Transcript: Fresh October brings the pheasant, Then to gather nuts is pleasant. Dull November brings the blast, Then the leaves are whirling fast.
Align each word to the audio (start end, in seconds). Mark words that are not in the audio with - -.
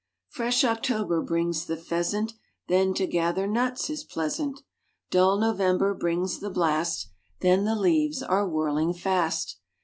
Fresh 0.29 0.63
October 0.63 1.21
brings 1.21 1.67
the 1.67 1.77
pheasant, 1.77 2.33
Then 2.67 2.95
to 2.95 3.05
gather 3.05 3.45
nuts 3.45 3.87
is 3.87 4.03
pleasant. 4.03 4.61
Dull 5.11 5.37
November 5.37 5.93
brings 5.93 6.39
the 6.39 6.49
blast, 6.49 7.11
Then 7.41 7.65
the 7.65 7.75
leaves 7.75 8.23
are 8.23 8.49
whirling 8.49 8.93
fast. 8.95 9.59